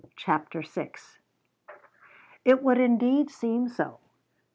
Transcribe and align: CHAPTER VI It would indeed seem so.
CHAPTER 0.15 0.63
VI 0.63 0.93
It 2.43 2.63
would 2.63 2.79
indeed 2.79 3.29
seem 3.29 3.69
so. 3.69 3.99